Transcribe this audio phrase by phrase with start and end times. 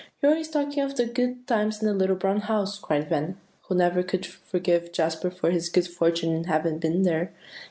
[0.19, 3.75] "You're always talking of the good times in The Little Brown House," cried Van, who
[3.75, 7.31] never could forgive Jasper for his good fortune in having been there.